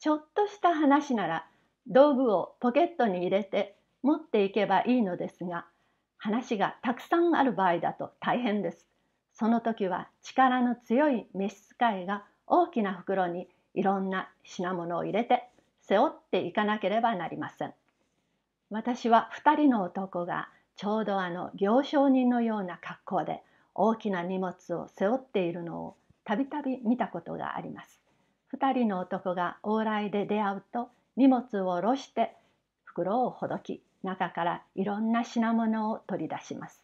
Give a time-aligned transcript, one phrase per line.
[0.00, 1.46] ちょっとした話なら
[1.88, 5.66] 道具をポケットに入れて持っていけばいいのですが
[6.18, 8.86] 話がたくさんある場合だと大変です。
[9.34, 15.48] その時は力の強い召使いが大きな袋にいろんな品物を入れて
[15.82, 17.74] 背負っていかなければなりません。
[18.70, 23.42] 私は2人の男がちょうどあの行商人のような格好で
[23.74, 27.97] 大きな荷物を背負っているのをたびたび見たことがあります。
[28.54, 32.34] 2人の男が往来で出会うと荷物を下ろして
[32.84, 36.82] 袋をほどき中からいろんな品物を取り出します。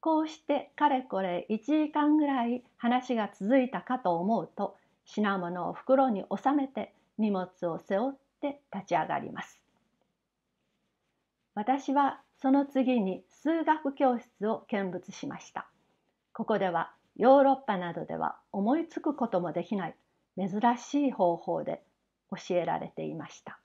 [0.00, 9.60] こうしてかれこれ1時間ぐらい話が続いたかと思うと品物を袋に収めて荷物を背負って立ち上がります。
[11.54, 15.68] 私はその次に数学教室を見物しました。
[16.32, 19.94] ここではヨーロッパなどでは思いつくこともできない
[20.48, 21.82] 珍しい方法で
[22.30, 23.58] 教えられていました。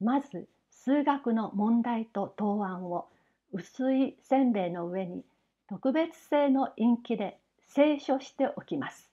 [0.00, 3.08] まず数学の問題と答案を
[3.52, 5.24] 薄いせんべいの上に
[5.68, 7.38] 特別製の陰気で
[7.74, 9.10] 清書しておきます。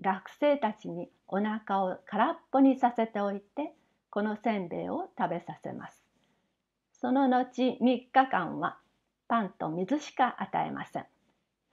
[0.00, 3.72] 学生たちにお腹を空っぽにさせておいて
[4.10, 6.02] このせんべいを食べさせます。
[7.00, 8.78] その後3日間は
[9.28, 11.06] パンと水しか与えません。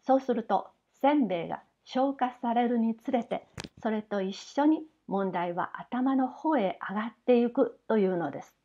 [0.06, 0.70] そうすると
[1.02, 3.48] せんべいが消化されるにつれて
[3.82, 8.56] それと一緒に問題は頭の方へ上がっていくというのです。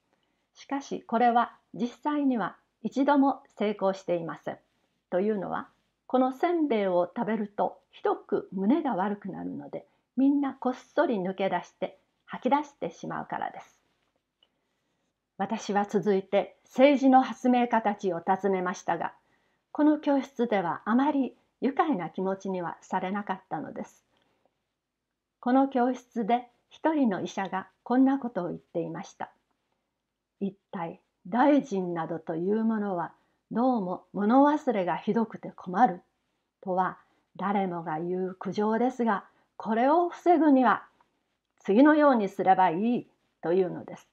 [0.55, 4.59] しかしこれは実際には一度も成功していません。
[5.11, 5.69] というのは
[6.07, 9.87] このせんべいを食べるとひどく胸が悪くなるので
[10.17, 13.81] みんなこっそり抜け出して吐き出してしまうからです。
[15.39, 19.13] 私は続いて政治の発明家たちを訪ねましたが
[19.73, 24.05] この教室ではあまり愉快な気持ちにはされなかったのです。
[25.41, 29.31] この教室で一人の医者がこんなことを言っていました。
[30.41, 33.13] 一体大臣などというものは
[33.51, 36.03] どうも物忘れがひどくて困る
[36.63, 36.99] とは
[37.37, 39.25] 誰もが言う苦情ですが
[39.57, 40.85] これを防ぐには
[41.61, 43.07] 次のようにすればいい
[43.43, 44.09] というのです。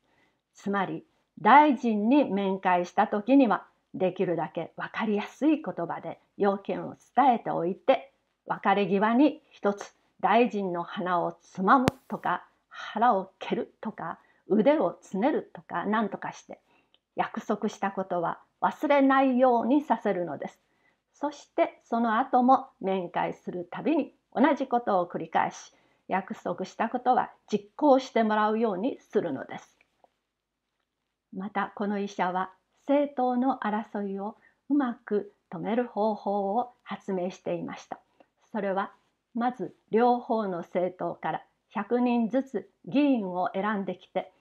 [0.53, 1.03] つまり
[1.41, 8.11] 大臣に面会した時にはできるだけ分かりやすい言葉で要件を伝えておいて
[8.45, 16.59] 別れ際に一つ大臣の鼻をつまむとか腹を蹴るとか腕をつねるとか何とかして
[17.16, 20.59] 約束したことは忘れないようにさせるのです。
[21.13, 25.73] そしてその後も面会するたびに同じことを繰り返し
[26.07, 29.77] 約束したことは実行してもらうようにするのです。
[31.35, 32.51] またこの医者は
[32.88, 34.35] 政党の争いを
[34.69, 37.99] うまく止める方法を発明していました。
[38.51, 38.91] それは
[39.35, 41.43] まず両方の政党から
[41.75, 44.31] 100人ずつ議員を選んできて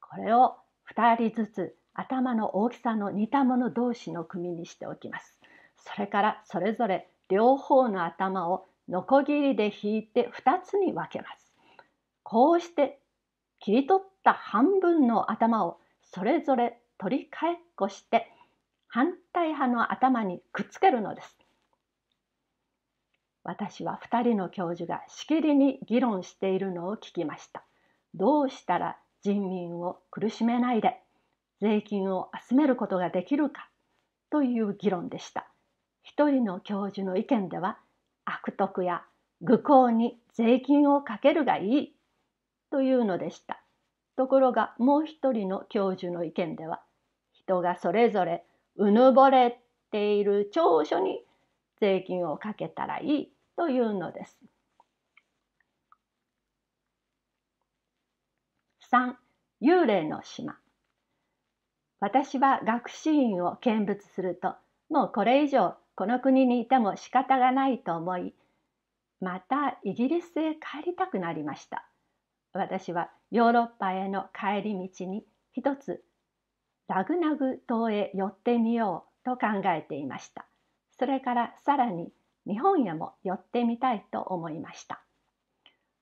[0.00, 0.56] これを
[0.94, 5.36] 2人ずつ頭の大きさの似たもの同士の組にしておきます。
[5.76, 11.52] それからそれぞれ両方の頭をノコギリで引いて2つに分けます。
[12.22, 13.00] こうして
[13.60, 18.32] 切り取った半分の頭をそれぞれ取り替えっこして
[18.92, 21.38] 反対派の頭にくっつけるのです。
[23.44, 27.62] 私は2人の教授がしきりに議論しているのを聞きました。
[28.14, 31.00] どうしたら人民を苦しめないで
[31.60, 33.68] 税金を集めることができるか
[34.28, 35.46] という議論でした。
[36.02, 37.78] 一人の教授の意見では
[38.24, 39.04] 悪徳や
[39.40, 41.94] 愚行に税金をかけるがいい
[42.72, 43.62] というのでした。
[44.16, 46.80] ところがもう一人の教授の意見では
[47.32, 48.44] 人がそれぞれ
[48.76, 49.60] うぬぼれ
[49.90, 51.22] ている長所に
[51.80, 54.38] 税金をかけたらいいというのです。
[58.92, 59.14] 3.
[59.62, 60.58] 幽霊の島
[62.00, 64.54] 私は学士院を見物すると
[64.88, 68.34] もうこれ以上この国にいても仕方がないと思い
[69.20, 71.86] またイギリスへ帰りたくなりました
[72.52, 76.02] 私はヨーロッパへの帰り道に一つ
[76.90, 80.44] ラグナグ島へ寄ってみようと考えていました
[80.98, 82.12] それからさらに
[82.46, 85.00] 日本へも寄ってみたいと思いました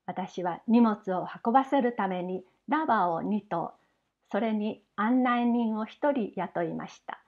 [0.07, 3.75] 私は荷物を運ばせるためにラバーを2頭
[4.31, 7.21] それに案内人を一人雇いました。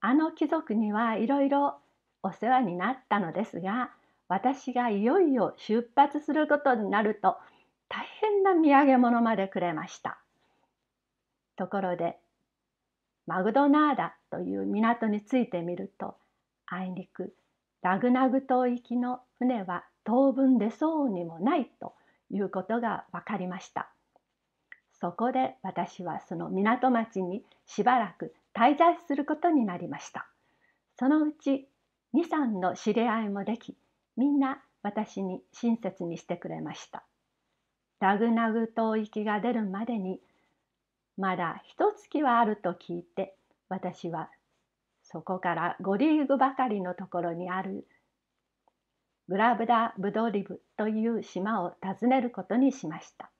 [0.00, 1.78] あの貴族にはいろいろ
[2.22, 3.90] お世話になったのですが
[4.28, 7.36] 私がいよいよ出発することになると
[7.88, 10.18] 大変な土産物までくれました。
[11.56, 12.18] ところで
[13.30, 16.16] マグドナーダという港に着いてみると
[16.66, 17.32] あいにく
[17.80, 21.94] ラグナグ島行きの船は当分出そうにもないと
[22.32, 23.88] いうことが分かりました。
[25.00, 30.26] そこで私はその港町にしばらく滞在することになりました。
[30.98, 31.68] そのうち
[32.14, 33.76] 2、3の知り合いもでき、
[34.16, 37.04] みんな私に親切にしてくれました。
[38.00, 40.20] ラグナグ島行きが出るまでに
[41.20, 43.36] まだ一月はあると聞いて
[43.68, 44.30] 私は
[45.02, 47.86] そこから5リーグばかりのところにある
[49.28, 53.30] グラブダ・ブドリブという島を訪ねることにしました。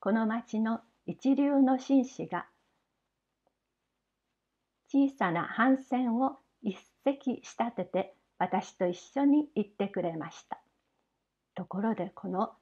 [0.00, 2.46] この町の一流の紳士が
[4.88, 10.58] 小さな帆船を一隻仕立てて私と一緒に行ってくれました。
[11.54, 12.52] ところでこの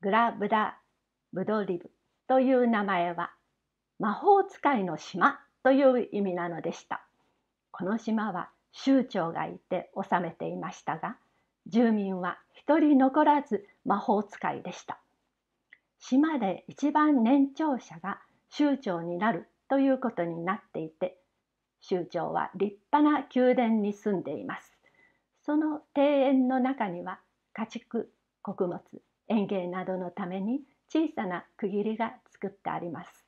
[0.00, 0.78] グラブダ・
[1.34, 1.90] ブドリブ
[2.26, 3.32] という名前は
[3.98, 7.04] 魔法使いの島という意味なのでした。
[7.70, 11.16] この島は酋長がいて治めていましたが
[11.66, 14.98] 住民は一人残らず魔法使いでした。
[16.00, 21.16] 島で一番年長者が酋長になるということになっていて
[21.80, 24.72] 酋長は立派な宮殿に住んでいます。
[25.44, 27.20] その庭園の中には
[27.52, 28.10] 家畜
[28.42, 28.80] 穀物
[29.28, 33.21] 園芸などのために小さな区切りが作ってあります。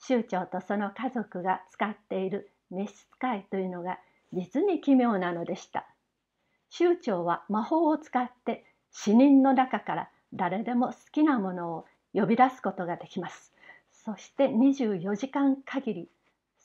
[0.00, 3.98] 酋長とその家族が使っている召使いというのが
[4.32, 5.86] 実に奇妙なのでした。
[6.70, 13.52] 酋長は魔法を使って死人の中から誰でも好きなものを呼び出すことができます。
[13.92, 16.08] そして24時間限り、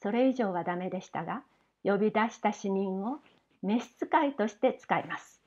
[0.02, 1.44] それ以上はダメでしたが、
[1.84, 3.20] 呼び出した死人を
[3.62, 5.42] 召使いとして使います。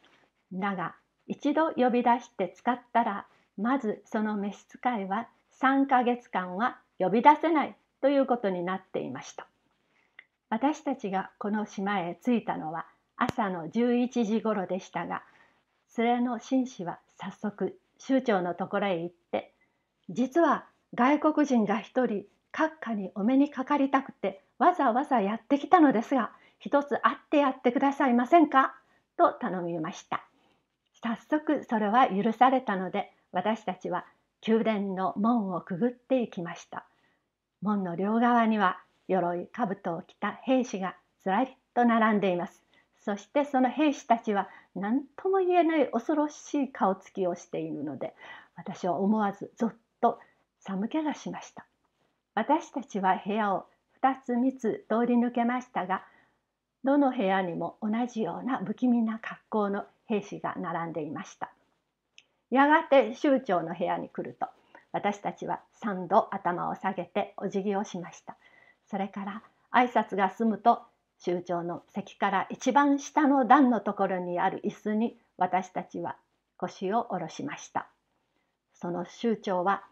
[0.53, 0.95] だが、
[1.27, 3.27] 一度呼び出して使ったら
[3.57, 5.29] まずその召使いは
[5.61, 9.47] 3ヶ月間は呼び出せないということになっていました。
[10.51, 12.87] 私たちがこの島へ着いたのは
[13.17, 15.23] 朝の11時頃でしたが
[15.97, 19.53] 連れの紳士は早速酋長のところへ行って
[20.09, 20.65] 実は
[20.95, 28.75] 外国人が一人閣下にお目にかかりたくてわざわざやってきたのですが一つ会ってやってくださいませんか？
[29.19, 30.25] と頼みました。
[31.03, 34.07] 早速それは許されたので私たちは
[34.47, 36.87] 宮殿の門をくぐっていきました。
[37.63, 42.63] 門の両側には鎧兜を着た兵士がずらりと並んでいます。
[43.01, 48.15] そしてその兵士たちは何とも言えない恐ろしい顔つきをしているので
[48.55, 50.19] 私は思わずぞっと
[50.61, 51.67] 寒気がしました。
[52.35, 53.67] 私たちは部屋を
[54.03, 56.05] 2つ3つ通り抜けましたが
[56.85, 61.51] どの部屋にも同じような不気味な格好の兵士が並んでいました。
[62.51, 64.47] やがて酋長の部屋に来ると
[64.93, 68.37] 私たちは3度頭を下げてお辞儀をしました。
[68.87, 70.83] それから挨拶が済むと
[71.25, 76.17] 酋長の席から一番下の段のところにある椅子に私たちは
[76.57, 77.89] 腰を下ろしました。
[78.75, 79.85] その酋長は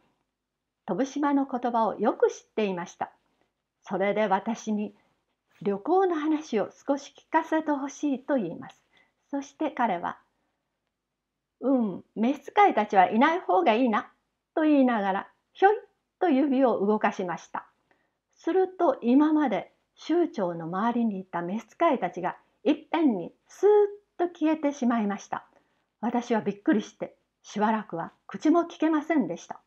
[0.87, 3.12] 飛島の言葉をよく知っていました。
[3.82, 4.94] それで私に
[5.62, 8.82] 旅行の話を少し聞かせてほしいと言います。
[9.31, 10.19] そして彼は
[11.61, 14.11] 「うん召使いたちはいない方がいいな」
[14.55, 15.76] と言いながらひょい
[16.19, 17.67] と指を動かしました。
[18.35, 25.47] すると今まで酋長の周りにいた召使いたちがいっぺんにスーッと消えてしまいました。
[26.00, 29.61] 私はびっくりしてしばらくは口もきけませんでした。